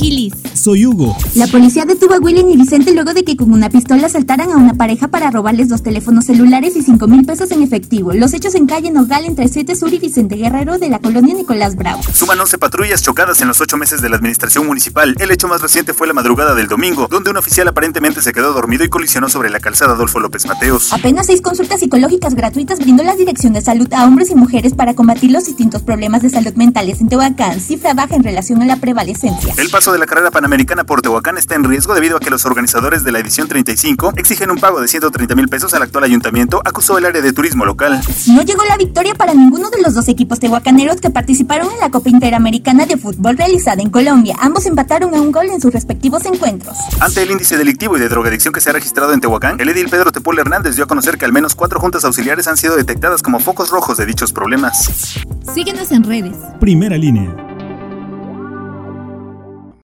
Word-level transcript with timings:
Kilis. 0.00 0.32
Soy 0.54 0.86
Hugo. 0.86 1.14
La 1.34 1.46
policía 1.46 1.84
detuvo 1.84 2.14
a 2.14 2.18
William 2.18 2.48
y 2.48 2.56
Vicente 2.56 2.94
luego 2.94 3.12
de 3.12 3.22
que 3.22 3.36
con 3.36 3.52
una 3.52 3.68
pistola 3.68 4.06
asaltaran 4.06 4.50
a 4.50 4.56
una 4.56 4.72
pareja 4.72 5.08
para 5.08 5.30
robarles 5.30 5.68
dos 5.68 5.82
teléfonos 5.82 6.24
celulares 6.24 6.74
y 6.74 6.82
5 6.82 7.06
mil 7.06 7.26
pesos 7.26 7.50
en 7.50 7.62
efectivo. 7.62 8.12
Los 8.14 8.32
hechos 8.32 8.54
en 8.54 8.66
calle 8.66 8.90
Nogal 8.90 9.26
entre 9.26 9.48
7 9.48 9.76
Sur 9.76 9.92
y 9.92 9.98
Vicente 9.98 10.36
Guerrero 10.36 10.78
de 10.78 10.88
la 10.88 11.00
colonia 11.00 11.34
Nicolás 11.34 11.76
Bravo. 11.76 12.02
Suman 12.14 12.40
11 12.40 12.56
patrullas 12.56 13.02
chocadas 13.02 13.42
en 13.42 13.48
los 13.48 13.60
8 13.60 13.76
meses 13.76 14.00
de 14.00 14.08
la 14.08 14.16
administración 14.16 14.66
municipal. 14.66 15.14
El 15.18 15.30
hecho 15.32 15.48
más 15.48 15.60
reciente 15.60 15.92
fue 15.92 16.06
la 16.06 16.14
madrugada 16.14 16.54
del 16.54 16.66
domingo, 16.66 17.06
donde 17.10 17.30
un 17.30 17.36
oficial 17.36 17.68
aparentemente 17.68 18.22
se 18.22 18.32
quedó 18.32 18.54
dormido 18.54 18.84
y 18.84 18.88
colisionó 18.88 19.28
sobre 19.28 19.50
la 19.50 19.60
calzada 19.60 19.92
Adolfo 19.92 20.18
López 20.18 20.46
Mateos. 20.46 20.94
Apenas 20.94 21.26
seis 21.26 21.42
consultas 21.42 21.80
psicológicas 21.80 22.34
gratuitas 22.34 22.78
brindó 22.78 23.02
la 23.02 23.16
Dirección 23.16 23.52
de 23.52 23.60
Salud 23.60 23.92
a 23.92 24.04
hombres 24.04 24.30
y 24.30 24.34
mujeres 24.34 24.72
para 24.72 24.94
combatir 24.94 25.30
los 25.30 25.44
distintos 25.44 25.82
problemas 25.82 26.22
de 26.22 26.30
salud 26.30 26.54
mentales 26.54 27.02
en 27.02 27.08
Tehuacán, 27.08 27.60
cifra 27.60 27.92
baja 27.92 28.16
en 28.16 28.24
relación 28.24 28.62
a 28.62 28.64
la 28.64 28.76
prevalecencia. 28.76 29.52
El 29.58 29.68
paso 29.68 29.89
de 29.92 29.98
la 29.98 30.06
carrera 30.06 30.30
panamericana 30.30 30.84
por 30.84 31.02
Tehuacán 31.02 31.38
está 31.38 31.54
en 31.54 31.64
riesgo 31.64 31.94
debido 31.94 32.16
a 32.16 32.20
que 32.20 32.30
los 32.30 32.44
organizadores 32.46 33.04
de 33.04 33.12
la 33.12 33.18
edición 33.18 33.48
35 33.48 34.14
exigen 34.16 34.50
un 34.50 34.58
pago 34.58 34.80
de 34.80 34.88
130 34.88 35.34
mil 35.34 35.48
pesos 35.48 35.74
al 35.74 35.82
actual 35.82 36.04
ayuntamiento, 36.04 36.60
acusó 36.64 36.98
el 36.98 37.04
área 37.04 37.22
de 37.22 37.32
turismo 37.32 37.64
local. 37.64 38.00
No 38.28 38.42
llegó 38.42 38.64
la 38.64 38.76
victoria 38.76 39.14
para 39.14 39.34
ninguno 39.34 39.70
de 39.70 39.82
los 39.82 39.94
dos 39.94 40.08
equipos 40.08 40.40
tehuacaneros 40.40 41.00
que 41.00 41.10
participaron 41.10 41.70
en 41.70 41.78
la 41.80 41.90
Copa 41.90 42.08
Interamericana 42.08 42.86
de 42.86 42.96
Fútbol 42.96 43.36
realizada 43.36 43.82
en 43.82 43.90
Colombia. 43.90 44.36
Ambos 44.40 44.66
empataron 44.66 45.14
a 45.14 45.20
un 45.20 45.32
gol 45.32 45.46
en 45.46 45.60
sus 45.60 45.72
respectivos 45.72 46.24
encuentros. 46.24 46.76
Ante 47.00 47.22
el 47.22 47.30
índice 47.30 47.56
delictivo 47.56 47.96
y 47.96 48.00
de 48.00 48.08
drogadicción 48.08 48.52
que 48.54 48.60
se 48.60 48.70
ha 48.70 48.72
registrado 48.72 49.12
en 49.12 49.20
Tehuacán, 49.20 49.60
el 49.60 49.68
edil 49.68 49.88
Pedro 49.88 50.12
Tepul 50.12 50.38
Hernández 50.38 50.76
dio 50.76 50.84
a 50.84 50.88
conocer 50.88 51.18
que 51.18 51.24
al 51.24 51.32
menos 51.32 51.54
cuatro 51.54 51.80
juntas 51.80 52.04
auxiliares 52.04 52.46
han 52.48 52.56
sido 52.56 52.76
detectadas 52.76 53.22
como 53.22 53.40
focos 53.40 53.70
rojos 53.70 53.96
de 53.96 54.06
dichos 54.06 54.32
problemas. 54.32 54.90
Síguenos 55.54 55.90
en 55.92 56.04
redes. 56.04 56.36
Primera 56.60 56.96
línea. 56.96 57.49